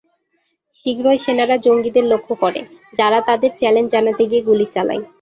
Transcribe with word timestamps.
শীঘ্রই 0.75 1.17
সেনারা 1.17 1.55
জঙ্গিদের 1.57 2.05
লক্ষ্য 2.11 2.33
করে, 2.43 2.59
যারা 2.93 3.19
তাদের 3.27 3.51
চ্যালেঞ্জ 3.57 3.87
জানাতে 3.93 4.23
গিয়ে 4.29 4.45
গুলি 4.47 4.65
চালায়। 4.75 5.03